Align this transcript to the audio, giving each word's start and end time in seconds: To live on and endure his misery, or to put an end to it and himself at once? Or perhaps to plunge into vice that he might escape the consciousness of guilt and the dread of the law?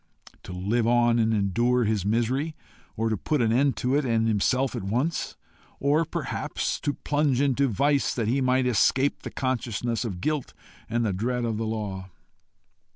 To 0.41 0.51
live 0.51 0.87
on 0.87 1.19
and 1.19 1.31
endure 1.31 1.83
his 1.83 2.07
misery, 2.07 2.55
or 2.97 3.09
to 3.09 3.15
put 3.17 3.39
an 3.39 3.53
end 3.53 3.77
to 3.77 3.93
it 3.95 4.03
and 4.03 4.27
himself 4.27 4.75
at 4.75 4.81
once? 4.81 5.35
Or 5.79 6.05
perhaps 6.05 6.79
to 6.79 6.95
plunge 6.95 7.39
into 7.39 7.67
vice 7.67 8.11
that 8.15 8.27
he 8.27 8.41
might 8.41 8.65
escape 8.65 9.21
the 9.21 9.29
consciousness 9.29 10.03
of 10.03 10.19
guilt 10.19 10.55
and 10.89 11.05
the 11.05 11.13
dread 11.13 11.45
of 11.45 11.57
the 11.57 11.67
law? 11.67 12.09